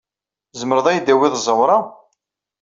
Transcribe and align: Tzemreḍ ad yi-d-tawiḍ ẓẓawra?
Tzemreḍ 0.51 0.85
ad 0.87 0.95
yi-d-tawiḍ 0.95 1.33
ẓẓawra? 1.39 1.77